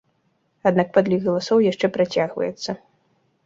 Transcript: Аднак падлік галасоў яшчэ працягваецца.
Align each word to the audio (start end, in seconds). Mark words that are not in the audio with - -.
Аднак 0.69 0.87
падлік 0.95 1.21
галасоў 1.27 1.63
яшчэ 1.71 1.93
працягваецца. 2.01 2.71